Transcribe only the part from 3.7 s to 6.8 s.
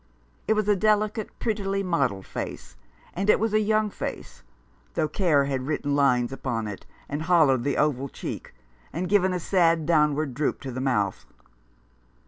face, though care had written lines upon